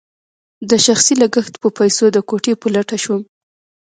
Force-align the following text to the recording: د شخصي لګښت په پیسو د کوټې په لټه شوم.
د 0.69 0.71
شخصي 0.85 1.13
لګښت 1.21 1.53
په 1.61 1.69
پیسو 1.77 2.05
د 2.11 2.17
کوټې 2.29 2.53
په 2.61 2.67
لټه 2.75 2.97
شوم. 3.03 3.21